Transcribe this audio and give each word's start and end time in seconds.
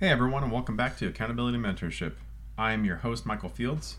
Hey 0.00 0.08
everyone, 0.08 0.42
and 0.42 0.50
welcome 0.50 0.76
back 0.76 0.96
to 0.96 1.06
Accountability 1.06 1.56
Mentorship. 1.56 2.14
I'm 2.58 2.84
your 2.84 2.96
host, 2.96 3.24
Michael 3.24 3.48
Fields, 3.48 3.94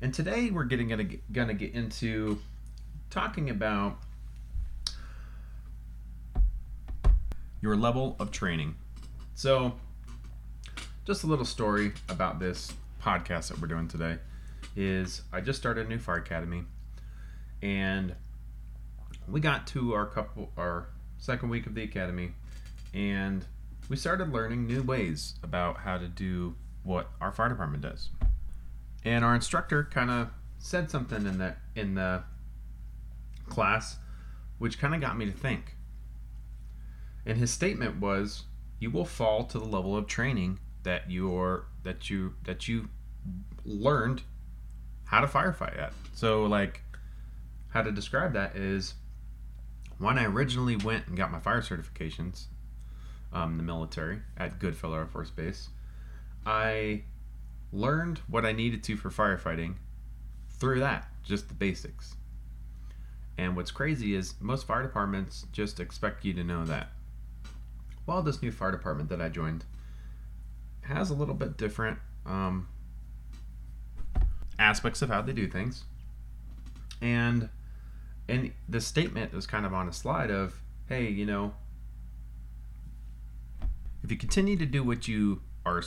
and 0.00 0.14
today 0.14 0.52
we're 0.52 0.62
getting 0.62 0.86
gonna, 0.86 1.08
gonna 1.32 1.52
get 1.52 1.74
into 1.74 2.38
talking 3.10 3.50
about 3.50 3.98
your 7.60 7.74
level 7.74 8.14
of 8.20 8.30
training. 8.30 8.76
So, 9.34 9.74
just 11.04 11.24
a 11.24 11.26
little 11.26 11.44
story 11.44 11.92
about 12.08 12.38
this 12.38 12.72
podcast 13.02 13.48
that 13.48 13.60
we're 13.60 13.66
doing 13.66 13.88
today 13.88 14.18
is 14.76 15.22
I 15.32 15.40
just 15.40 15.58
started 15.58 15.86
a 15.86 15.88
new 15.88 15.98
fire 15.98 16.18
academy, 16.18 16.62
and 17.62 18.14
we 19.26 19.40
got 19.40 19.66
to 19.66 19.94
our 19.94 20.06
couple 20.06 20.52
our 20.56 20.86
second 21.18 21.48
week 21.48 21.66
of 21.66 21.74
the 21.74 21.82
academy, 21.82 22.34
and 22.94 23.44
we 23.92 23.96
started 23.98 24.32
learning 24.32 24.66
new 24.66 24.82
ways 24.82 25.34
about 25.42 25.76
how 25.76 25.98
to 25.98 26.08
do 26.08 26.54
what 26.82 27.10
our 27.20 27.30
fire 27.30 27.50
department 27.50 27.82
does. 27.82 28.08
And 29.04 29.22
our 29.22 29.34
instructor 29.34 29.84
kind 29.84 30.10
of 30.10 30.30
said 30.56 30.90
something 30.90 31.26
in 31.26 31.36
the 31.36 31.56
in 31.76 31.94
the 31.94 32.24
class 33.50 33.98
which 34.56 34.78
kind 34.78 34.94
of 34.94 35.02
got 35.02 35.18
me 35.18 35.26
to 35.26 35.30
think. 35.30 35.76
And 37.26 37.36
his 37.36 37.50
statement 37.50 38.00
was 38.00 38.44
you 38.80 38.90
will 38.90 39.04
fall 39.04 39.44
to 39.44 39.58
the 39.58 39.66
level 39.66 39.94
of 39.94 40.06
training 40.06 40.58
that 40.84 41.10
you're 41.10 41.66
that 41.82 42.08
you 42.08 42.32
that 42.44 42.66
you 42.66 42.88
learned 43.66 44.22
how 45.04 45.20
to 45.20 45.26
firefight 45.26 45.78
at. 45.78 45.92
So 46.14 46.44
like 46.44 46.80
how 47.68 47.82
to 47.82 47.92
describe 47.92 48.32
that 48.32 48.56
is 48.56 48.94
when 49.98 50.16
I 50.16 50.24
originally 50.24 50.76
went 50.76 51.08
and 51.08 51.14
got 51.14 51.30
my 51.30 51.40
fire 51.40 51.60
certifications, 51.60 52.46
um, 53.32 53.56
the 53.56 53.62
military 53.62 54.20
at 54.36 54.58
Goodfellow 54.58 54.96
Air 54.96 55.06
Force 55.06 55.30
Base, 55.30 55.68
I 56.44 57.02
learned 57.72 58.20
what 58.28 58.44
I 58.44 58.52
needed 58.52 58.82
to 58.84 58.96
for 58.96 59.10
firefighting 59.10 59.74
through 60.50 60.80
that, 60.80 61.08
just 61.22 61.48
the 61.48 61.54
basics. 61.54 62.16
And 63.38 63.56
what's 63.56 63.70
crazy 63.70 64.14
is 64.14 64.34
most 64.40 64.66
fire 64.66 64.82
departments 64.82 65.46
just 65.52 65.80
expect 65.80 66.24
you 66.24 66.34
to 66.34 66.44
know 66.44 66.64
that. 66.66 66.90
Well, 68.06 68.22
this 68.22 68.42
new 68.42 68.52
fire 68.52 68.72
department 68.72 69.08
that 69.10 69.20
I 69.20 69.28
joined 69.28 69.64
has 70.82 71.10
a 71.10 71.14
little 71.14 71.34
bit 71.34 71.56
different 71.56 71.98
um, 72.26 72.68
aspects 74.58 75.02
of 75.02 75.08
how 75.08 75.22
they 75.22 75.32
do 75.32 75.46
things. 75.48 75.84
And 77.00 77.48
and 78.28 78.52
the 78.68 78.80
statement 78.80 79.34
is 79.34 79.46
kind 79.46 79.66
of 79.66 79.74
on 79.74 79.88
a 79.88 79.92
slide 79.92 80.30
of, 80.30 80.54
hey, 80.88 81.08
you 81.08 81.26
know, 81.26 81.54
if 84.02 84.10
you 84.10 84.16
continue 84.16 84.56
to 84.56 84.66
do 84.66 84.82
what 84.82 85.06
you 85.08 85.42
are 85.64 85.82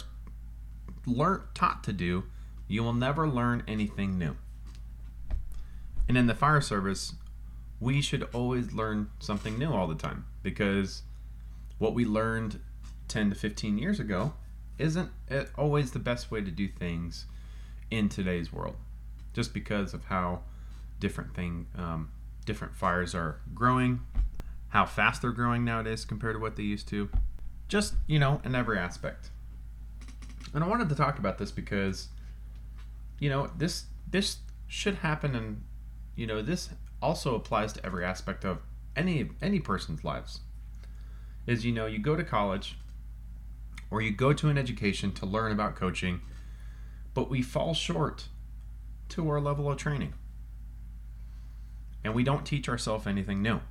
learned 1.06 1.44
taught 1.54 1.84
to 1.84 1.94
do, 1.94 2.24
you 2.68 2.84
will 2.84 2.94
never 2.94 3.28
learn 3.28 3.64
anything 3.68 4.18
new. 4.18 4.36
And 6.08 6.18
in 6.18 6.28
the 6.28 6.36
fire 6.36 6.62
service, 6.62 7.14
we 7.80 8.02
should 8.02 8.24
always 8.34 8.74
learn 8.74 9.10
something 9.20 9.58
new 9.60 9.72
all 9.72 9.88
the 9.88 9.96
time 9.96 10.26
because 10.44 11.04
what 11.78 11.94
we 11.94 12.06
learned 12.06 12.60
10 13.08 13.32
to 13.32 13.36
15 13.36 13.78
years 13.78 14.00
ago 14.00 14.34
isn't 14.78 15.10
always 15.58 15.92
the 15.92 16.00
best 16.00 16.32
way 16.32 16.42
to 16.42 16.52
do 16.52 16.68
things 16.68 17.26
in 17.92 18.10
today's 18.10 18.52
world 18.52 18.76
just 19.34 19.54
because 19.54 19.94
of 19.94 20.06
how 20.06 20.42
different 21.00 21.34
thing 21.36 21.68
um, 21.78 22.10
different 22.46 22.76
fires 22.76 23.14
are 23.14 23.40
growing 23.54 24.00
how 24.70 24.86
fast 24.86 25.22
they're 25.22 25.32
growing 25.32 25.64
nowadays 25.64 26.04
compared 26.06 26.36
to 26.36 26.40
what 26.40 26.56
they 26.56 26.64
used 26.64 26.88
to 26.88 27.10
just 27.68 27.96
you 28.08 28.20
know 28.20 28.42
in 28.44 28.56
every 28.56 28.78
aspect. 28.78 29.30
And 30.54 30.64
i 30.64 30.68
wanted 30.68 30.90
to 30.90 30.96
talk 30.96 31.20
about 31.20 31.38
this 31.38 31.52
because 31.52 32.10
you 33.20 33.30
know 33.30 33.50
this 33.58 33.86
this 34.10 34.38
should 34.68 34.96
happen 34.96 35.36
and 35.36 35.64
you 36.16 36.26
know 36.26 36.42
this 36.42 36.70
also 37.02 37.36
applies 37.36 37.74
to 37.74 37.86
every 37.86 38.06
aspect 38.06 38.46
of 38.46 38.60
any 38.96 39.30
any 39.42 39.60
person's 39.60 40.04
lives. 40.04 40.42
Is 41.48 41.66
you 41.66 41.72
know 41.72 41.86
you 41.86 42.00
go 42.00 42.16
to 42.16 42.24
college 42.24 42.78
or 43.92 44.02
you 44.02 44.12
go 44.12 44.34
to 44.34 44.50
an 44.50 44.58
education 44.58 45.12
to 45.14 45.26
learn 45.26 45.52
about 45.52 45.76
coaching 45.76 46.22
but 47.16 47.30
we 47.30 47.42
fall 47.42 47.74
short 47.74 48.28
to 49.10 49.28
our 49.30 49.40
level 49.40 49.72
of 49.72 49.78
training. 49.78 50.14
And 52.04 52.14
we 52.14 52.24
don't 52.24 52.46
teach 52.46 52.70
ourselves 52.70 53.08
anything 53.08 53.42
new. 53.42 53.62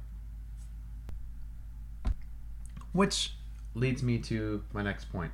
Which 2.92 3.34
leads 3.74 4.02
me 4.02 4.18
to 4.18 4.62
my 4.72 4.82
next 4.82 5.10
point. 5.12 5.32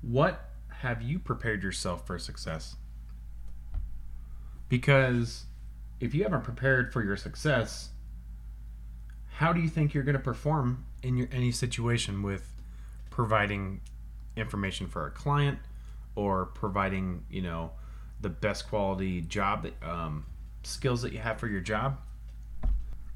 What 0.00 0.50
have 0.68 1.02
you 1.02 1.18
prepared 1.18 1.62
yourself 1.62 2.06
for 2.06 2.18
success? 2.18 2.76
Because 4.68 5.44
if 6.00 6.14
you 6.14 6.24
haven't 6.24 6.42
prepared 6.42 6.92
for 6.92 7.04
your 7.04 7.16
success, 7.16 7.90
how 9.36 9.52
do 9.52 9.60
you 9.60 9.68
think 9.68 9.94
you're 9.94 10.02
going 10.02 10.16
to 10.16 10.22
perform 10.22 10.84
in 11.02 11.16
your 11.16 11.28
any 11.30 11.52
situation 11.52 12.22
with 12.22 12.48
providing 13.10 13.80
information 14.36 14.86
for 14.86 15.06
a 15.06 15.10
client 15.10 15.58
or 16.14 16.46
providing, 16.46 17.24
you 17.30 17.42
know, 17.42 17.70
the 18.20 18.28
best 18.28 18.68
quality 18.68 19.20
job 19.20 19.68
um, 19.82 20.26
skills 20.62 21.02
that 21.02 21.12
you 21.12 21.18
have 21.18 21.38
for 21.38 21.48
your 21.48 21.60
job? 21.60 21.98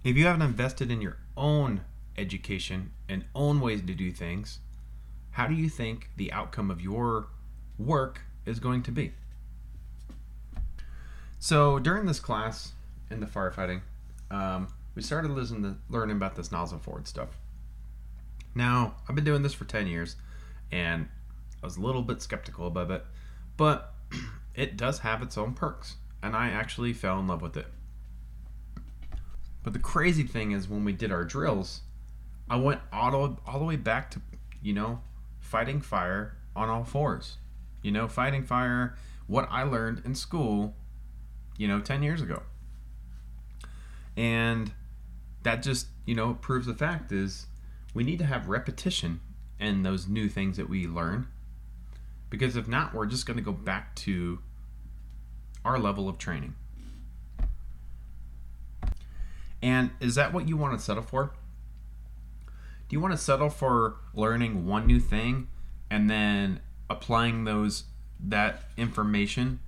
If 0.05 0.17
you 0.17 0.27
haven't 0.27 0.43
invested 0.43 0.91
in 0.91 1.01
your 1.01 1.17
own 1.37 1.83
education 2.19 2.93
and 3.09 3.25
own 3.35 3.61
ways 3.61 3.83
to 3.83 3.95
do 3.95 4.11
things, 4.11 4.61
how 5.33 5.47
do 5.47 5.55
you 5.55 5.69
think 5.69 6.11
the 6.17 6.33
outcome 6.33 6.71
of 6.71 6.81
your 6.81 7.29
work 7.79 8.23
is 8.45 8.59
going 8.59 8.83
to 8.85 8.91
be? 8.91 9.13
So 11.39 11.79
during 11.79 12.07
this 12.07 12.21
class 12.21 12.73
in 13.11 13.21
the 13.21 13.27
firefighting, 13.27 13.83
um, 14.31 14.69
we 14.95 15.03
started 15.03 15.29
to, 15.29 15.77
learning 15.91 16.17
about 16.17 16.37
this 16.37 16.51
nozzle 16.51 16.79
forward 16.79 17.07
stuff. 17.07 17.29
Now 18.55 18.97
I've 19.09 19.15
been 19.15 19.25
doing 19.25 19.43
this 19.43 19.53
for 19.53 19.67
ten 19.67 19.87
years, 19.87 20.17
and 20.73 21.09
I 21.63 21.67
was 21.67 21.77
a 21.77 21.83
little 21.83 22.03
bit 22.03 22.23
skeptical 22.23 22.67
about 22.67 22.91
it, 22.91 23.05
but 23.57 23.95
it 24.55 24.77
does 24.77 25.01
have 25.01 25.23
its 25.23 25.37
own 25.37 25.53
perks, 25.53 25.97
and 26.23 26.35
I 26.35 26.49
actually 26.49 26.95
fell 26.95 27.21
in 27.21 27.27
love 27.27 27.43
with 27.43 27.57
it. 27.57 27.67
But 29.63 29.73
the 29.73 29.79
crazy 29.79 30.23
thing 30.23 30.53
is 30.53 30.69
when 30.69 30.85
we 30.85 30.93
did 30.93 31.13
our 31.13 31.25
drills, 31.25 31.83
I 32.49 32.57
went 32.57 32.81
all, 32.93 33.39
all 33.47 33.59
the 33.59 33.65
way 33.65 33.77
back 33.77 34.11
to, 34.13 34.21
you 34.63 34.73
know, 34.73 35.01
fighting 35.41 35.81
fire 35.81 36.37
on 36.55 36.69
all 36.69 36.85
fours. 36.85 37.39
You 37.83 37.93
know, 37.93 38.09
fighting 38.09 38.45
fire, 38.45 38.97
what 39.27 39.49
I 39.51 39.63
learned 39.63 40.03
in 40.05 40.15
school, 40.15 40.75
you 41.57 41.69
know, 41.69 41.81
10 41.81 42.03
years 42.03 42.21
ago. 42.21 42.43
And 44.17 44.73
that 45.43 45.63
just, 45.63 45.87
you 46.05 46.15
know, 46.15 46.35
proves 46.35 46.67
the 46.67 46.75
fact 46.75 47.13
is 47.13 47.47
we 47.95 48.03
need 48.03 48.19
to 48.19 48.25
have 48.25 48.49
repetition 48.49 49.21
in 49.61 49.83
those 49.83 50.09
new 50.09 50.29
things 50.29 50.57
that 50.57 50.69
we 50.69 50.87
learn. 50.87 51.29
Because 52.29 52.57
if 52.57 52.67
not, 52.67 52.93
we're 52.93 53.07
just 53.07 53.27
going 53.27 53.37
to 53.37 53.43
go 53.43 53.53
back 53.53 53.95
to 53.97 54.41
our 55.65 55.79
level 55.79 56.09
of 56.09 56.19
training. 56.19 56.55
And 59.63 59.91
is 60.01 60.17
that 60.17 60.33
what 60.33 60.49
you 60.49 60.57
want 60.57 60.79
to 60.79 60.85
settle 60.85 61.03
for? 61.03 61.33
Do 62.89 62.95
you 62.95 63.01
want 63.01 63.13
to 63.13 63.19
settle 63.19 63.51
for 63.51 63.97
learning 64.15 64.65
one 64.67 64.87
new 64.87 65.01
thing 65.01 65.49
and 65.91 66.09
then 66.09 66.61
applying 66.89 67.45
those 67.45 67.85
that 68.21 68.63
information 68.77 69.61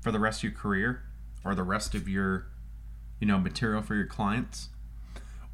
for 0.00 0.12
the 0.12 0.18
rest 0.18 0.40
of 0.40 0.44
your 0.44 0.52
career 0.52 1.02
or 1.44 1.54
the 1.54 1.62
rest 1.62 1.94
of 1.94 2.08
your 2.08 2.46
you 3.18 3.26
know 3.26 3.38
material 3.38 3.80
for 3.80 3.94
your 3.94 4.06
clients? 4.06 4.68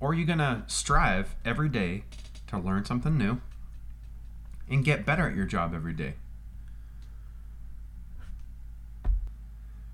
Or 0.01 0.11
are 0.11 0.15
you 0.15 0.25
going 0.25 0.39
to 0.39 0.65
strive 0.67 1.37
every 1.45 1.69
day 1.69 2.05
to 2.49 2.59
learn 2.59 2.85
something 2.85 3.17
new 3.17 3.41
and 4.69 4.85
get 4.85 5.07
better 5.07 5.29
at 5.29 5.37
your 5.37 5.47
job 5.47 5.73
every 5.75 5.95
day? 5.95 6.15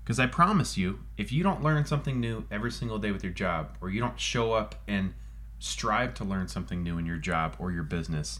Because 0.03 0.19
i 0.19 0.25
promise 0.25 0.77
you 0.77 0.99
if 1.15 1.31
you 1.31 1.43
don't 1.43 1.63
learn 1.63 1.85
something 1.85 2.19
new 2.19 2.43
every 2.49 2.71
single 2.71 2.97
day 2.97 3.11
with 3.11 3.23
your 3.23 3.31
job 3.31 3.77
or 3.79 3.89
you 3.91 4.01
don't 4.01 4.19
show 4.19 4.51
up 4.51 4.75
and 4.87 5.13
strive 5.61 6.15
to 6.15 6.23
learn 6.23 6.47
something 6.47 6.81
new 6.81 6.97
in 6.97 7.05
your 7.05 7.17
job 7.17 7.55
or 7.59 7.71
your 7.71 7.83
business, 7.83 8.39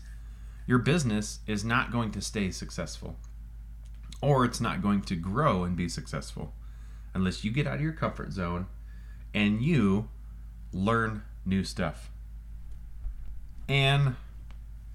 your 0.65 0.79
business 0.79 1.39
is 1.45 1.63
not 1.63 1.91
going 1.91 2.11
to 2.11 2.19
stay 2.19 2.49
successful 2.49 3.15
or 4.21 4.43
it's 4.43 4.59
not 4.59 4.81
going 4.81 5.01
to 5.01 5.15
grow 5.15 5.63
and 5.63 5.75
be 5.75 5.87
successful 5.87 6.53
unless 7.13 7.43
you 7.43 7.51
get 7.51 7.67
out 7.67 7.75
of 7.75 7.81
your 7.81 7.93
comfort 7.93 8.31
zone 8.33 8.65
and 9.33 9.61
you 9.61 10.09
learn 10.73 11.21
new 11.45 11.63
stuff. 11.63 12.09
And 13.69 14.15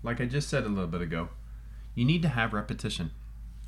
like 0.03 0.21
I 0.21 0.25
just 0.25 0.49
said 0.49 0.65
a 0.65 0.69
little 0.69 0.89
bit 0.89 1.03
ago, 1.03 1.29
you 1.95 2.05
need 2.05 2.23
to 2.23 2.29
have 2.29 2.53
repetition 2.53 3.13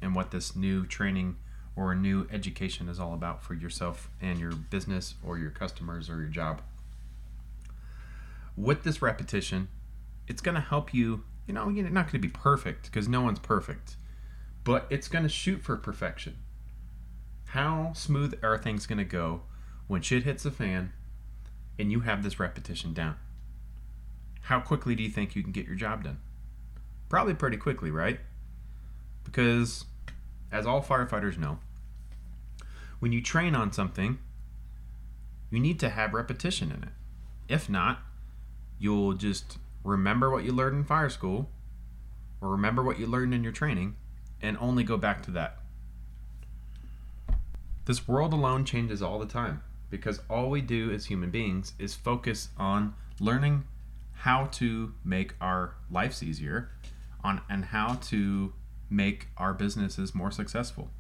in 0.03 0.15
what 0.15 0.33
this 0.33 0.57
new 0.57 0.85
training 0.85 1.37
or 1.77 1.95
new 1.95 2.27
education 2.33 2.89
is 2.89 2.99
all 2.99 3.15
about 3.15 3.43
for 3.43 3.55
yourself 3.55 4.11
and 4.21 4.41
your 4.41 4.53
business 4.53 5.15
or 5.25 5.39
your 5.39 5.51
customers 5.51 6.11
or 6.11 6.21
your 6.21 6.29
job 6.29 6.61
with 8.59 8.83
this 8.83 9.01
repetition, 9.01 9.69
it's 10.27 10.43
going 10.43 10.57
to 10.57 10.61
help 10.61 10.93
you. 10.93 11.25
You 11.47 11.55
know, 11.55 11.69
you're 11.69 11.89
not 11.89 12.07
going 12.07 12.21
to 12.21 12.29
be 12.29 12.29
perfect 12.29 12.85
because 12.85 13.09
no 13.09 13.23
one's 13.23 13.39
perfect, 13.39 13.97
but 14.65 14.87
it's 14.91 15.09
going 15.09 15.23
to 15.23 15.31
shoot 15.31 15.63
for 15.63 15.77
perfection. 15.77 16.37
How 17.47 17.93
smooth 17.95 18.39
are 18.43 18.59
things 18.59 18.87
going 18.87 18.99
to 18.99 19.05
go 19.05 19.43
when 19.87 20.03
shit 20.03 20.25
hits 20.25 20.43
the 20.43 20.51
fan 20.51 20.93
and 21.79 21.91
you 21.91 22.01
have 22.01 22.23
this 22.23 22.39
repetition 22.39 22.93
down? 22.93 23.17
How 24.43 24.61
quickly 24.61 24.95
do 24.95 25.03
you 25.03 25.09
think 25.09 25.35
you 25.35 25.43
can 25.43 25.53
get 25.53 25.67
your 25.67 25.77
job 25.77 26.05
done? 26.05 26.19
Probably 27.09 27.35
pretty 27.35 27.57
quickly, 27.57 27.91
right? 27.91 28.21
Because, 29.25 29.87
as 30.53 30.67
all 30.67 30.83
firefighters 30.83 31.39
know, 31.39 31.59
when 32.99 33.13
you 33.13 33.23
train 33.23 33.55
on 33.55 33.73
something, 33.73 34.19
you 35.51 35.61
need 35.61 35.81
to 35.81 35.89
have 35.89 36.13
repetition 36.13 36.71
in 36.71 36.83
it. 36.83 36.93
If 37.49 37.71
not, 37.71 38.01
you'll 38.79 39.15
just 39.15 39.59
remember 39.85 40.31
what 40.31 40.45
you 40.45 40.53
learned 40.53 40.77
in 40.77 40.85
fire 40.85 41.11
school 41.11 41.51
or 42.41 42.51
remember 42.51 42.83
what 42.83 42.99
you 42.99 43.07
learned 43.07 43.35
in 43.35 43.43
your 43.43 43.53
training 43.53 43.97
and 44.41 44.57
only 44.61 44.85
go 44.85 44.97
back 44.97 45.23
to 45.23 45.31
that. 45.33 45.59
This 47.87 48.07
world 48.07 48.33
alone 48.33 48.65
changes 48.65 49.03
all 49.03 49.19
the 49.19 49.27
time 49.27 49.63
because 49.91 50.21
all 50.29 50.51
we 50.51 50.61
do 50.61 50.91
as 50.91 51.07
human 51.07 51.31
beings 51.31 51.73
is 51.79 51.95
focus 51.95 52.51
on 52.59 52.95
learning 53.19 53.65
how 54.13 54.47
to 54.47 54.93
make 55.05 55.35
our 55.41 55.75
lives 55.91 56.23
easier 56.23 56.71
on 57.25 57.41
and 57.49 57.67
how 57.67 57.95
to 57.95 58.53
make 58.91 59.29
our 59.37 59.55
businesses 59.55 60.15
more 60.15 60.31
successful. 60.31 60.91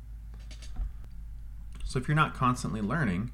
So 1.85 1.99
if 1.99 2.09
you're 2.09 2.15
not 2.15 2.35
constantly 2.35 2.81
learning, 2.81 3.33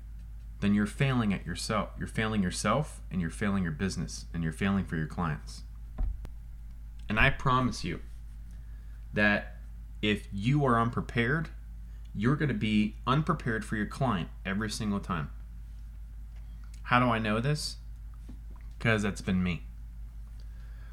then 0.64 0.74
you're 0.74 0.86
failing 0.86 1.34
at 1.34 1.44
yourself. 1.44 1.90
You're 1.98 2.08
failing 2.08 2.42
yourself 2.42 3.02
and 3.10 3.20
you're 3.20 3.28
failing 3.28 3.62
your 3.62 3.72
business 3.72 4.24
and 4.32 4.42
you're 4.42 4.52
failing 4.52 4.86
for 4.86 4.96
your 4.96 5.06
clients. 5.06 5.62
And 7.08 7.20
I 7.20 7.30
promise 7.30 7.84
you 7.84 8.00
that 9.12 9.56
if 10.00 10.26
you 10.32 10.64
are 10.64 10.80
unprepared, 10.80 11.50
you're 12.14 12.36
going 12.36 12.48
to 12.48 12.54
be 12.54 12.96
unprepared 13.06 13.64
for 13.64 13.76
your 13.76 13.86
client 13.86 14.30
every 14.46 14.70
single 14.70 15.00
time. 15.00 15.30
How 16.84 16.98
do 16.98 17.06
I 17.06 17.18
know 17.18 17.40
this? 17.40 17.76
Because 18.78 19.02
that's 19.02 19.20
been 19.20 19.42
me. 19.42 19.64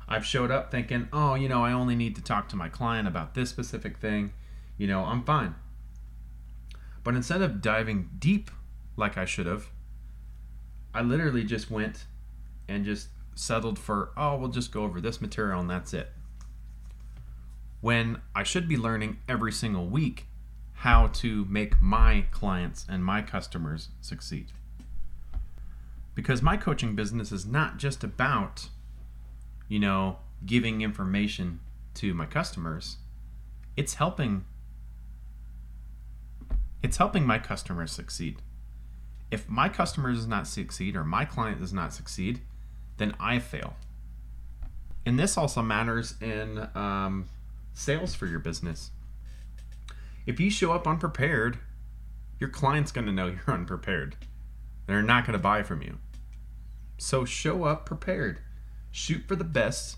I've 0.08 0.26
showed 0.26 0.52
up 0.52 0.70
thinking, 0.70 1.08
oh, 1.14 1.36
you 1.36 1.48
know, 1.48 1.64
I 1.64 1.72
only 1.72 1.96
need 1.96 2.16
to 2.16 2.22
talk 2.22 2.50
to 2.50 2.58
my 2.58 2.68
client 2.68 3.08
about 3.08 3.36
this 3.36 3.50
specific 3.50 3.98
thing. 3.98 4.34
You 4.78 4.88
know, 4.88 5.06
I'm 5.06 5.24
fine. 5.24 5.56
But 7.04 7.16
instead 7.16 7.42
of 7.42 7.62
diving 7.62 8.10
deep 8.20 8.52
like 9.02 9.18
I 9.18 9.26
should 9.26 9.46
have, 9.46 9.66
I 10.94 11.02
literally 11.02 11.44
just 11.44 11.70
went 11.70 12.06
and 12.70 12.86
just 12.86 13.10
settled 13.36 13.78
for, 13.78 14.12
oh, 14.16 14.38
we'll 14.38 14.50
just 14.50 14.72
go 14.72 14.84
over 14.84 15.02
this 15.02 15.20
material 15.20 15.60
and 15.60 15.70
that's 15.70 15.94
it. 15.94 16.10
When 17.82 18.22
I 18.34 18.44
should 18.44 18.70
be 18.70 18.78
learning 18.78 19.18
every 19.28 19.52
single 19.52 19.88
week 19.88 20.28
how 20.74 21.08
to 21.08 21.46
make 21.50 21.82
my 21.82 22.26
clients 22.32 22.86
and 22.88 23.04
my 23.04 23.22
customers 23.22 23.90
succeed. 24.00 24.54
Because 26.16 26.42
my 26.42 26.56
coaching 26.56 26.96
business 26.96 27.32
is 27.32 27.46
not 27.46 27.78
just 27.78 28.04
about 28.04 28.70
you 29.72 29.80
know, 29.80 30.18
giving 30.46 30.82
information 30.82 31.62
to 31.94 32.14
my 32.14 32.26
customers, 32.26 32.98
it's 33.78 33.94
helping 33.94 34.44
it's 36.84 36.98
helping 36.98 37.26
my 37.26 37.40
customers 37.40 37.90
succeed. 37.90 38.42
If 39.32 39.50
my 39.50 39.70
customer 39.70 40.14
does 40.14 40.28
not 40.28 40.48
succeed 40.48 40.96
or 40.96 41.04
my 41.04 41.26
client 41.26 41.60
does 41.60 41.74
not 41.74 41.94
succeed, 41.94 42.42
then 42.98 43.16
I 43.20 43.40
fail. 43.40 43.76
And 45.06 45.18
this 45.18 45.38
also 45.38 45.62
matters 45.62 46.16
in 46.22 46.68
um, 46.76 47.28
sales 47.74 48.14
for 48.14 48.28
your 48.28 48.40
business. 48.40 48.92
If 50.26 50.40
you 50.40 50.52
show 50.52 50.74
up 50.74 50.86
unprepared, 50.86 51.58
your 52.40 52.50
client's 52.50 52.92
going 52.92 53.08
to 53.08 53.14
know 53.14 53.28
you're 53.48 53.56
unprepared. 53.56 54.16
They're 54.86 55.02
not 55.02 55.26
going 55.26 55.38
to 55.38 55.42
buy 55.42 55.64
from 55.64 55.82
you. 55.82 55.98
So 56.98 57.26
show 57.26 57.64
up 57.64 57.86
prepared 57.86 58.42
shoot 58.92 59.24
for 59.28 59.36
the 59.36 59.44
best, 59.44 59.98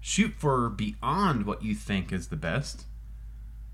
shoot 0.00 0.34
for 0.36 0.68
beyond 0.68 1.46
what 1.46 1.62
you 1.62 1.74
think 1.74 2.12
is 2.12 2.28
the 2.28 2.36
best. 2.36 2.84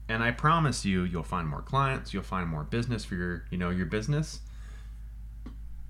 And 0.08 0.22
I 0.22 0.30
promise 0.30 0.84
you, 0.84 1.02
you'll 1.02 1.22
find 1.22 1.48
more 1.48 1.62
clients, 1.62 2.14
you'll 2.14 2.22
find 2.22 2.48
more 2.48 2.62
business 2.62 3.04
for 3.04 3.16
your, 3.16 3.44
you 3.50 3.58
know, 3.58 3.70
your 3.70 3.86
business, 3.86 4.40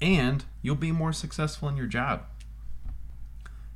and 0.05 0.45
you'll 0.63 0.77
be 0.77 0.93
more 0.93 1.13
successful 1.13 1.69
in 1.69 1.77
your 1.77 1.87
job. 1.87 2.25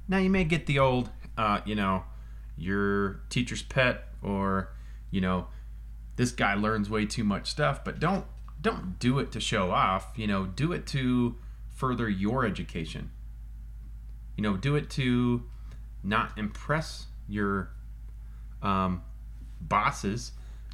Now 0.06 0.18
you 0.18 0.30
may 0.30 0.44
get 0.44 0.66
the 0.66 0.78
old, 0.78 1.10
uh, 1.36 1.60
you 1.64 1.74
know, 1.74 2.04
your 2.56 3.20
teacher's 3.30 3.62
pet, 3.62 4.04
or 4.22 4.70
you 5.10 5.20
know, 5.20 5.48
this 6.16 6.30
guy 6.30 6.54
learns 6.54 6.88
way 6.88 7.06
too 7.06 7.24
much 7.24 7.50
stuff, 7.50 7.82
but 7.82 7.98
don't 7.98 8.26
don't 8.60 8.98
do 8.98 9.18
it 9.18 9.32
to 9.32 9.40
show 9.40 9.70
off. 9.70 10.12
You 10.16 10.26
know, 10.26 10.46
do 10.46 10.72
it 10.72 10.86
to 10.88 11.36
further 11.70 12.08
your 12.08 12.44
education 12.44 13.10
you 14.38 14.42
know, 14.42 14.56
do 14.56 14.76
it 14.76 14.88
to 14.88 15.42
not 16.04 16.38
impress 16.38 17.06
your 17.28 17.70
um, 18.62 19.02
bosses. 19.60 20.30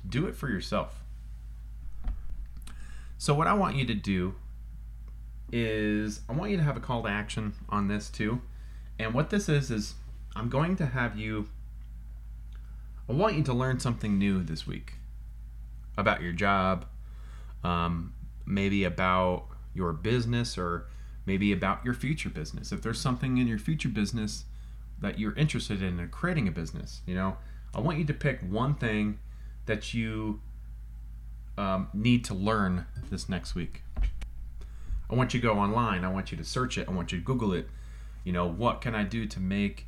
Do 0.06 0.26
it 0.26 0.36
for 0.36 0.50
yourself. 0.50 1.02
So, 3.16 3.32
what 3.32 3.46
I 3.46 3.54
want 3.54 3.76
you 3.76 3.86
to 3.86 3.94
do 3.94 4.34
is 5.56 6.20
I 6.28 6.32
want 6.32 6.50
you 6.50 6.56
to 6.56 6.64
have 6.64 6.76
a 6.76 6.80
call 6.80 7.04
to 7.04 7.08
action 7.08 7.54
on 7.68 7.86
this 7.86 8.10
too. 8.10 8.42
And 8.98 9.14
what 9.14 9.30
this 9.30 9.48
is, 9.48 9.70
is 9.70 9.94
I'm 10.34 10.48
going 10.48 10.74
to 10.76 10.86
have 10.86 11.16
you, 11.16 11.48
I 13.08 13.12
want 13.12 13.36
you 13.36 13.44
to 13.44 13.52
learn 13.52 13.78
something 13.78 14.18
new 14.18 14.42
this 14.42 14.66
week 14.66 14.94
about 15.96 16.22
your 16.22 16.32
job, 16.32 16.86
um, 17.62 18.14
maybe 18.44 18.82
about 18.82 19.44
your 19.74 19.92
business 19.92 20.58
or 20.58 20.88
maybe 21.24 21.52
about 21.52 21.84
your 21.84 21.94
future 21.94 22.30
business. 22.30 22.72
If 22.72 22.82
there's 22.82 23.00
something 23.00 23.38
in 23.38 23.46
your 23.46 23.58
future 23.58 23.88
business 23.88 24.46
that 25.00 25.20
you're 25.20 25.36
interested 25.36 25.82
in 25.82 26.08
creating 26.08 26.48
a 26.48 26.52
business, 26.52 27.00
you 27.06 27.14
know, 27.14 27.36
I 27.72 27.78
want 27.78 27.98
you 27.98 28.04
to 28.06 28.14
pick 28.14 28.40
one 28.40 28.74
thing 28.74 29.20
that 29.66 29.94
you 29.94 30.40
um, 31.56 31.90
need 31.94 32.24
to 32.24 32.34
learn 32.34 32.86
this 33.08 33.28
next 33.28 33.54
week. 33.54 33.82
I 35.10 35.14
want 35.14 35.34
you 35.34 35.40
to 35.40 35.46
go 35.46 35.58
online. 35.58 36.04
I 36.04 36.08
want 36.08 36.30
you 36.30 36.38
to 36.38 36.44
search 36.44 36.78
it. 36.78 36.88
I 36.88 36.92
want 36.92 37.12
you 37.12 37.18
to 37.18 37.24
Google 37.24 37.52
it. 37.52 37.68
You 38.24 38.32
know, 38.32 38.46
what 38.46 38.80
can 38.80 38.94
I 38.94 39.04
do 39.04 39.26
to 39.26 39.40
make, 39.40 39.86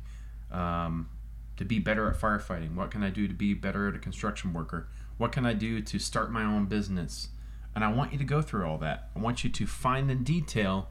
um, 0.51 1.09
to 1.57 1.65
be 1.65 1.79
better 1.79 2.07
at 2.09 2.17
firefighting? 2.17 2.75
What 2.75 2.91
can 2.91 3.03
I 3.03 3.09
do 3.09 3.27
to 3.27 3.33
be 3.33 3.53
better 3.53 3.87
at 3.87 3.95
a 3.95 3.99
construction 3.99 4.53
worker? 4.53 4.87
What 5.17 5.31
can 5.31 5.45
I 5.45 5.53
do 5.53 5.81
to 5.81 5.99
start 5.99 6.31
my 6.31 6.43
own 6.43 6.65
business? 6.65 7.29
And 7.75 7.83
I 7.83 7.91
want 7.91 8.11
you 8.11 8.17
to 8.19 8.23
go 8.23 8.41
through 8.41 8.65
all 8.67 8.77
that. 8.79 9.09
I 9.15 9.19
want 9.19 9.43
you 9.43 9.49
to 9.49 9.65
find 9.65 10.09
in 10.11 10.23
detail 10.23 10.89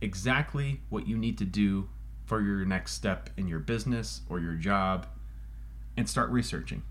exactly 0.00 0.80
what 0.88 1.06
you 1.06 1.16
need 1.16 1.38
to 1.38 1.44
do 1.44 1.88
for 2.24 2.40
your 2.40 2.64
next 2.64 2.92
step 2.92 3.30
in 3.36 3.48
your 3.48 3.60
business 3.60 4.22
or 4.28 4.40
your 4.40 4.54
job 4.54 5.06
and 5.96 6.08
start 6.08 6.30
researching. 6.30 6.82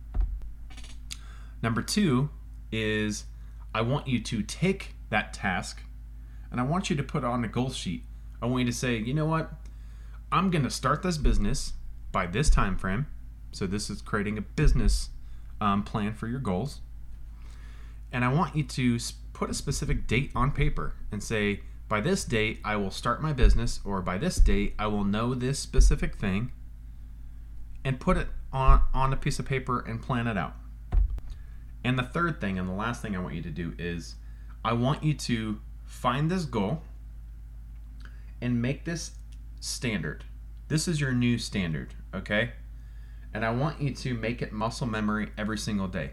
Number 1.62 1.82
two 1.82 2.30
is 2.72 3.26
I 3.74 3.82
want 3.82 4.08
you 4.08 4.22
to 4.22 4.42
take 4.42 4.96
that 5.10 5.34
task 5.34 5.82
and 6.52 6.60
I 6.60 6.64
want 6.64 6.90
you 6.90 6.96
to 6.96 7.04
put 7.04 7.24
on 7.24 7.44
a 7.44 7.48
goal 7.48 7.72
sheet. 7.72 8.04
I 8.42 8.46
want 8.46 8.66
you 8.66 8.72
to 8.72 8.78
say, 8.78 8.98
you 8.98 9.14
know 9.14 9.26
what? 9.26 9.52
I'm 10.32 10.50
going 10.52 10.64
to 10.64 10.70
start 10.70 11.04
this 11.04 11.18
business 11.18 11.74
by 12.12 12.28
this 12.28 12.50
time 12.50 12.78
frame. 12.78 13.08
So 13.52 13.68
this 13.68 13.90
is 13.90 14.02
creating 14.02 14.38
a 14.38 14.42
business 14.42 15.10
um, 15.62 15.84
plan 15.84 16.14
for 16.14 16.28
your 16.28 16.40
goals. 16.40 16.82
And 18.12 18.24
I 18.24 18.32
want 18.32 18.56
you 18.56 18.64
to 18.64 19.00
put 19.34 19.50
a 19.50 19.54
specific 19.54 20.08
date 20.08 20.32
on 20.36 20.52
paper 20.52 20.94
and 21.12 21.22
say, 21.22 21.62
by 21.88 22.02
this 22.02 22.24
date 22.24 22.60
I 22.64 22.76
will 22.78 22.92
start 22.92 23.22
my 23.22 23.34
business, 23.34 23.80
or 23.86 24.02
by 24.02 24.18
this 24.18 24.38
date 24.38 24.74
I 24.80 24.88
will 24.88 25.04
know 25.04 25.36
this 25.36 25.60
specific 25.60 26.16
thing, 26.16 26.52
and 27.84 28.00
put 28.00 28.18
it 28.18 28.28
on, 28.52 28.82
on 28.94 29.14
a 29.14 29.18
piece 29.18 29.38
of 29.38 29.46
paper 29.46 29.80
and 29.88 30.02
plan 30.02 30.28
it 30.28 30.38
out. 30.38 30.56
And 31.84 32.00
the 32.00 32.04
third 32.04 32.42
thing, 32.42 32.58
and 32.58 32.68
the 32.68 32.74
last 32.74 33.02
thing 33.02 33.16
I 33.16 33.20
want 33.20 33.36
you 33.36 33.44
to 33.44 33.52
do 33.52 33.74
is 33.78 34.16
I 34.64 34.74
want 34.74 35.04
you 35.04 35.14
to 35.14 35.60
find 35.96 36.30
this 36.30 36.46
goal 36.46 36.82
and 38.42 38.62
make 38.62 38.84
this 38.84 39.12
standard. 39.62 40.26
This 40.68 40.88
is 40.88 41.00
your 41.00 41.14
new 41.14 41.38
standard, 41.38 41.96
okay? 42.14 42.52
And 43.34 43.46
I 43.46 43.52
want 43.52 43.82
you 43.82 43.94
to 43.94 44.14
make 44.14 44.42
it 44.42 44.52
muscle 44.52 44.88
memory 44.88 45.30
every 45.38 45.58
single 45.58 45.88
day. 45.88 46.12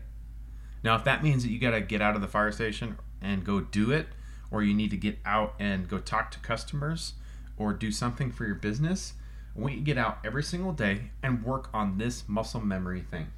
Now, 0.84 0.94
if 0.94 1.04
that 1.04 1.22
means 1.22 1.42
that 1.42 1.50
you 1.50 1.58
got 1.58 1.72
to 1.72 1.80
get 1.80 2.00
out 2.00 2.14
of 2.14 2.22
the 2.22 2.28
fire 2.28 2.52
station 2.52 2.96
and 3.20 3.44
go 3.44 3.60
do 3.60 3.90
it, 3.90 4.06
or 4.50 4.62
you 4.62 4.72
need 4.72 4.90
to 4.90 4.96
get 4.96 5.18
out 5.24 5.54
and 5.58 5.88
go 5.88 5.98
talk 5.98 6.30
to 6.30 6.38
customers 6.38 7.14
or 7.56 7.72
do 7.72 7.90
something 7.90 8.30
for 8.30 8.46
your 8.46 8.54
business, 8.54 9.14
I 9.56 9.60
want 9.60 9.74
you 9.74 9.80
to 9.80 9.84
get 9.84 9.98
out 9.98 10.18
every 10.24 10.44
single 10.44 10.72
day 10.72 11.10
and 11.22 11.44
work 11.44 11.68
on 11.74 11.98
this 11.98 12.28
muscle 12.28 12.60
memory 12.60 13.00
thing. 13.00 13.28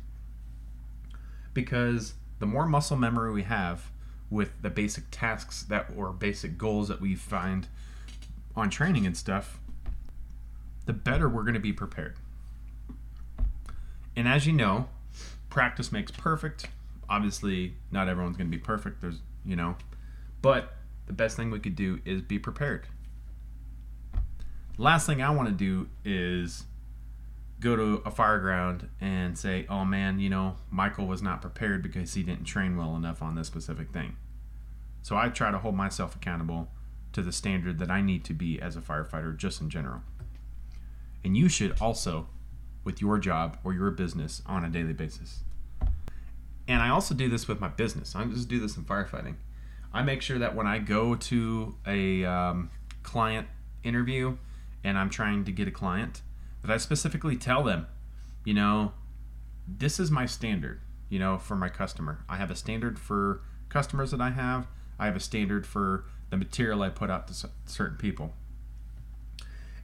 Because 1.54 2.14
the 2.38 2.46
more 2.46 2.66
muscle 2.66 2.96
memory 2.96 3.32
we 3.32 3.44
have 3.44 3.90
with 4.34 4.60
the 4.62 4.68
basic 4.68 5.04
tasks 5.12 5.62
that 5.62 5.86
or 5.96 6.12
basic 6.12 6.58
goals 6.58 6.88
that 6.88 7.00
we 7.00 7.14
find 7.14 7.68
on 8.56 8.68
training 8.68 9.06
and 9.06 9.16
stuff, 9.16 9.60
the 10.86 10.92
better 10.92 11.28
we're 11.28 11.44
going 11.44 11.54
to 11.54 11.60
be 11.60 11.72
prepared. 11.72 12.16
And 14.16 14.26
as 14.26 14.44
you 14.44 14.52
know, 14.52 14.88
practice 15.50 15.92
makes 15.92 16.10
perfect. 16.10 16.66
Obviously, 17.08 17.74
not 17.92 18.08
everyone's 18.08 18.36
going 18.36 18.50
to 18.50 18.56
be 18.56 18.62
perfect. 18.62 19.00
There's, 19.00 19.20
you 19.44 19.54
know, 19.54 19.76
but 20.42 20.74
the 21.06 21.12
best 21.12 21.36
thing 21.36 21.52
we 21.52 21.60
could 21.60 21.76
do 21.76 22.00
is 22.04 22.20
be 22.20 22.38
prepared. 22.40 22.86
Last 24.78 25.06
thing 25.06 25.22
I 25.22 25.30
want 25.30 25.48
to 25.48 25.54
do 25.54 25.88
is 26.04 26.64
go 27.64 27.74
to 27.74 28.02
a 28.04 28.10
fire 28.10 28.38
ground 28.38 28.88
and 29.00 29.38
say, 29.38 29.66
oh 29.70 29.84
man, 29.86 30.20
you 30.20 30.28
know, 30.28 30.56
Michael 30.70 31.06
was 31.06 31.22
not 31.22 31.40
prepared 31.40 31.82
because 31.82 32.12
he 32.12 32.22
didn't 32.22 32.44
train 32.44 32.76
well 32.76 32.94
enough 32.94 33.22
on 33.22 33.34
this 33.34 33.46
specific 33.46 33.90
thing. 33.90 34.16
So 35.00 35.16
I 35.16 35.30
try 35.30 35.50
to 35.50 35.58
hold 35.58 35.74
myself 35.74 36.14
accountable 36.14 36.68
to 37.14 37.22
the 37.22 37.32
standard 37.32 37.78
that 37.78 37.90
I 37.90 38.02
need 38.02 38.22
to 38.26 38.34
be 38.34 38.60
as 38.60 38.76
a 38.76 38.80
firefighter, 38.80 39.34
just 39.34 39.62
in 39.62 39.70
general. 39.70 40.02
And 41.24 41.36
you 41.36 41.48
should 41.48 41.80
also, 41.80 42.28
with 42.84 43.00
your 43.00 43.18
job 43.18 43.58
or 43.64 43.72
your 43.72 43.90
business, 43.90 44.42
on 44.44 44.62
a 44.64 44.68
daily 44.68 44.92
basis. 44.92 45.40
And 46.68 46.82
I 46.82 46.90
also 46.90 47.14
do 47.14 47.28
this 47.28 47.48
with 47.48 47.60
my 47.60 47.68
business. 47.68 48.14
I 48.14 48.24
just 48.24 48.48
do 48.48 48.60
this 48.60 48.76
in 48.76 48.84
firefighting. 48.84 49.36
I 49.92 50.02
make 50.02 50.20
sure 50.20 50.38
that 50.38 50.54
when 50.54 50.66
I 50.66 50.80
go 50.80 51.14
to 51.14 51.74
a 51.86 52.24
um, 52.24 52.70
client 53.02 53.46
interview 53.84 54.36
and 54.82 54.98
I'm 54.98 55.08
trying 55.08 55.44
to 55.44 55.52
get 55.52 55.68
a 55.68 55.70
client, 55.70 56.20
that 56.64 56.72
I 56.72 56.78
specifically 56.78 57.36
tell 57.36 57.62
them, 57.62 57.86
you 58.42 58.54
know, 58.54 58.92
this 59.68 60.00
is 60.00 60.10
my 60.10 60.24
standard, 60.24 60.80
you 61.10 61.18
know, 61.18 61.36
for 61.36 61.56
my 61.56 61.68
customer. 61.68 62.24
I 62.26 62.36
have 62.36 62.50
a 62.50 62.56
standard 62.56 62.98
for 62.98 63.42
customers 63.68 64.12
that 64.12 64.20
I 64.22 64.30
have. 64.30 64.66
I 64.98 65.04
have 65.04 65.14
a 65.14 65.20
standard 65.20 65.66
for 65.66 66.06
the 66.30 66.38
material 66.38 66.80
I 66.82 66.88
put 66.88 67.10
out 67.10 67.28
to 67.28 67.50
certain 67.66 67.98
people. 67.98 68.32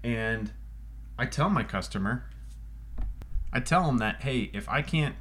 And 0.03 0.53
I 1.19 1.27
tell 1.27 1.51
my 1.51 1.65
customer, 1.65 2.25
I 3.53 3.61
tell 3.61 3.85
them 3.85 3.99
that, 3.99 4.23
hey, 4.23 4.51
if 4.55 4.67
I 4.69 4.81
can't 4.81 5.17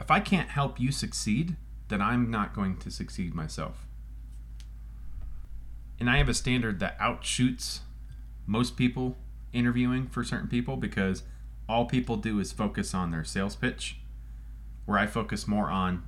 if 0.00 0.10
I 0.10 0.20
can't 0.20 0.50
help 0.50 0.78
you 0.78 0.92
succeed, 0.92 1.56
then 1.88 2.00
I'm 2.00 2.30
not 2.30 2.54
going 2.54 2.76
to 2.76 2.90
succeed 2.90 3.34
myself. 3.34 3.86
And 5.98 6.08
I 6.08 6.18
have 6.18 6.28
a 6.28 6.34
standard 6.34 6.78
that 6.78 6.98
outshoots 7.00 7.80
most 8.46 8.76
people 8.76 9.16
interviewing 9.52 10.08
for 10.08 10.24
certain 10.24 10.48
people 10.48 10.76
because 10.76 11.22
all 11.68 11.84
people 11.84 12.16
do 12.16 12.38
is 12.38 12.52
focus 12.52 12.94
on 12.94 13.10
their 13.10 13.24
sales 13.24 13.56
pitch, 13.56 13.98
where 14.84 14.98
I 14.98 15.06
focus 15.06 15.48
more 15.48 15.68
on 15.70 16.04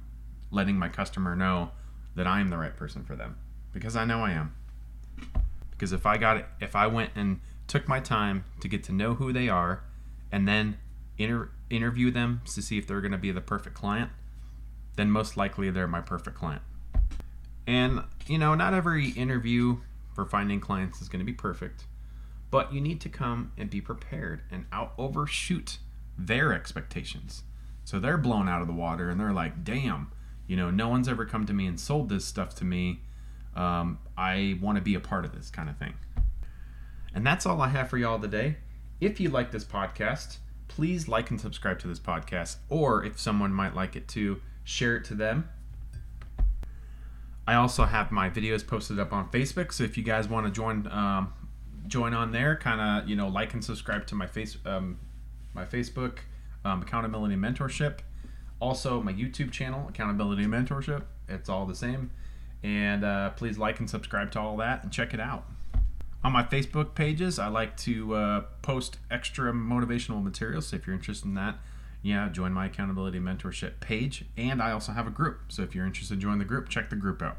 letting 0.51 0.79
my 0.79 0.89
customer 0.89 1.35
know 1.35 1.71
that 2.15 2.27
I 2.27 2.41
am 2.41 2.49
the 2.49 2.59
right 2.59 2.77
person 2.77 3.05
for 3.05 3.17
them 3.17 3.37
because 3.73 3.97
I 3.97 4.05
know 4.05 4.21
I 4.21 4.33
am. 4.33 4.55
Because 5.71 5.93
if 5.93 6.07
I 6.07 6.17
got 6.17 6.37
it, 6.37 6.47
if 6.61 6.75
I 6.75 6.87
went 6.87 7.11
and 7.15 7.41
took 7.67 7.87
my 7.87 8.01
time 8.01 8.45
to 8.61 8.69
get 8.69 8.83
to 8.85 8.93
know 8.93 9.15
who 9.15 9.33
they 9.33 9.49
are 9.49 9.85
and 10.33 10.49
then 10.49 10.79
inter- 11.17 11.51
interview 11.71 12.11
them 12.11 12.41
to 12.55 12.63
see 12.63 12.79
if 12.79 12.87
they're 12.87 13.01
going 13.01 13.13
to 13.13 13.19
be 13.19 13.31
the 13.31 13.41
perfect 13.41 13.77
client, 13.77 14.11
then 14.97 15.11
most 15.11 15.37
likely 15.37 15.71
they're 15.71 15.87
my 15.87 16.01
perfect 16.01 16.37
client. 16.37 16.63
And, 17.67 18.03
you 18.27 18.39
know, 18.39 18.55
not 18.55 18.75
every 18.75 19.11
interview 19.11 19.79
for 20.15 20.25
finding 20.25 20.59
clients 20.59 21.01
is 21.01 21.09
going 21.09 21.21
to 21.21 21.27
be 21.27 21.35
perfect, 21.35 21.85
but 22.51 22.73
you 22.73 22.81
need 22.81 23.01
to 23.03 23.09
come 23.09 23.53
and 23.57 23.71
be 23.71 23.81
prepared 23.81 24.43
and 24.51 24.67
out 24.73 24.93
overshoot 24.99 25.79
their 26.17 26.53
expectations. 26.53 27.43
So 27.85 27.99
they're 27.99 28.19
blown 28.19 28.49
out 28.49 28.61
of 28.61 28.67
the 28.67 28.75
water 28.75 29.11
and 29.11 29.19
they're 29.19 29.33
like, 29.33 29.65
damn, 29.65 30.11
you 30.47 30.57
know, 30.57 30.71
no 30.71 30.89
one's 30.89 31.09
ever 31.09 31.25
come 31.25 31.47
to 31.47 31.53
me 31.53 31.67
and 31.67 31.79
sold 31.79 32.09
this 32.09 32.25
stuff 32.25 32.55
to 32.57 32.65
me. 32.65 33.01
Um, 33.55 33.99
I 34.17 34.59
want 34.61 34.77
to 34.77 34.83
be 34.83 34.95
a 34.95 35.01
part 35.01 35.25
of 35.25 35.35
this 35.35 35.51
kind 35.51 35.69
of 35.69 35.79
thing. 35.79 35.95
And 37.15 37.27
that's 37.27 37.47
all 37.47 37.61
I 37.61 37.69
have 37.69 37.89
for 37.89 37.99
y'all 37.99 38.19
today. 38.19 38.57
If 39.01 39.21
you 39.21 39.31
like 39.31 39.51
this 39.51 39.65
podcast, 39.65 40.39
please 40.69 41.09
like 41.09 41.31
and 41.31 41.41
subscribe 41.41 41.79
to 41.81 41.89
this 41.89 41.99
podcast. 41.99 42.57
Or 42.69 43.05
if 43.05 43.19
someone 43.19 43.53
might 43.53 43.75
like 43.75 43.97
it 43.97 44.07
too, 44.09 44.41
share 44.65 44.97
it 44.97 45.05
to 45.07 45.15
them. 45.15 45.49
I 47.47 47.55
also 47.55 47.85
have 47.85 48.13
my 48.13 48.29
videos 48.29 48.67
posted 48.67 48.99
up 48.99 49.11
on 49.11 49.31
Facebook, 49.31 49.73
so 49.73 49.83
if 49.83 49.97
you 49.97 50.03
guys 50.03 50.29
want 50.29 50.47
to 50.47 50.53
join 50.53 50.87
um, 50.89 51.33
join 51.87 52.15
on 52.15 52.33
there, 52.33 52.57
kind 52.57 52.81
of 52.81 53.09
you 53.09 53.17
know 53.17 53.29
like 53.29 53.55
and 53.55 53.65
subscribe 53.65 54.07
to 54.09 54.15
my 54.15 54.27
face 54.27 54.57
um, 54.67 54.99
my 55.55 55.65
Facebook 55.65 56.19
um, 56.65 56.83
accountability 56.83 57.37
mentorship. 57.37 58.01
Also, 58.61 59.01
my 59.03 59.13
YouTube 59.13 59.53
channel, 59.53 59.87
Accountability 59.89 60.45
Mentorship. 60.45 61.05
It's 61.29 61.49
all 61.49 61.65
the 61.65 61.75
same. 61.75 62.11
And 62.65 63.05
uh, 63.05 63.31
please 63.31 63.57
like 63.57 63.79
and 63.79 63.89
subscribe 63.89 64.33
to 64.33 64.41
all 64.41 64.57
that 64.57 64.83
and 64.83 64.93
check 64.93 65.15
it 65.15 65.21
out. 65.21 65.45
On 66.25 66.33
my 66.33 66.43
Facebook 66.43 66.97
pages, 66.97 67.39
I 67.39 67.47
like 67.47 67.77
to 67.79 68.15
uh, 68.17 68.41
post 68.63 68.99
extra 69.11 69.53
motivational 69.53 70.23
materials. 70.23 70.67
So 70.67 70.77
if 70.77 70.87
you're 70.87 70.97
interested 70.97 71.29
in 71.29 71.35
that, 71.35 71.59
yeah, 72.03 72.29
join 72.29 72.53
my 72.53 72.67
accountability 72.67 73.21
mentorship 73.21 73.79
page. 73.79 74.25
And 74.37 74.61
I 74.61 74.73
also 74.73 74.91
have 74.91 75.07
a 75.07 75.11
group. 75.11 75.53
So 75.53 75.63
if 75.63 75.77
you're 75.77 75.87
interested 75.87 76.15
in 76.15 76.21
join 76.21 76.39
the 76.39 76.45
group, 76.45 76.69
check 76.69 76.91
the 76.91 76.97
group 76.97 77.23
out. 77.23 77.37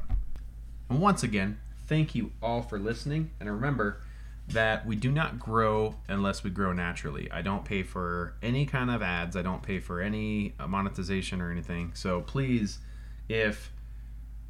And 0.90 1.02
once 1.02 1.22
again, 1.22 1.60
thank 1.88 2.16
you 2.16 2.32
all 2.42 2.62
for 2.62 2.80
listening. 2.80 3.32
And 3.42 3.50
remember, 3.50 4.02
that 4.50 4.86
we 4.86 4.96
do 4.96 5.12
not 5.12 5.40
grow 5.40 5.96
unless 6.08 6.44
we 6.44 6.50
grow 6.50 6.74
naturally. 6.74 7.30
I 7.32 7.42
don't 7.42 7.64
pay 7.64 7.84
for 7.84 8.36
any 8.42 8.66
kind 8.66 8.90
of 8.90 9.02
ads, 9.02 9.36
I 9.36 9.42
don't 9.42 9.62
pay 9.62 9.80
for 9.80 10.02
any 10.02 10.56
uh, 10.60 10.68
monetization 10.68 11.42
or 11.42 11.52
anything. 11.52 11.92
So 11.94 12.22
please, 12.22 12.80
if 13.28 13.72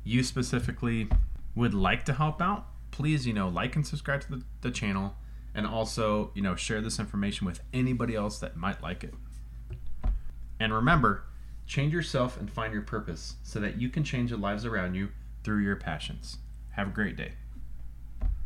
you 0.03 0.24
specifically 0.24 1.10
would 1.56 1.74
like 1.74 2.06
to 2.06 2.13
help 2.13 2.41
out, 2.41 2.68
please, 2.91 3.27
you 3.27 3.34
know, 3.34 3.50
like 3.50 3.75
and 3.75 3.86
subscribe 3.86 4.22
to 4.22 4.32
the, 4.32 4.44
the 4.62 4.72
channel 4.72 5.15
and 5.53 5.68
also, 5.68 6.32
you 6.34 6.41
know, 6.41 6.56
share 6.56 6.79
this 6.79 7.00
information 7.00 7.46
with 7.46 7.62
anybody 7.74 8.15
else 8.15 8.39
that 8.39 8.56
might 8.56 8.82
like 8.82 9.03
it. 9.03 9.13
And 10.60 10.74
remember, 10.74 11.24
change 11.65 11.94
yourself 11.94 12.39
and 12.39 12.50
find 12.50 12.74
your 12.74 12.82
purpose 12.82 13.36
so 13.44 13.60
that 13.60 13.79
you 13.79 13.89
can 13.89 14.03
change 14.03 14.32
the 14.32 14.38
lives 14.38 14.65
around 14.65 14.96
you 14.96 15.10
through 15.44 15.63
your 15.63 15.75
passions. 15.75 16.38
Have 16.72 16.88
a 16.88 16.91
great 16.91 17.18
day. 17.18 17.34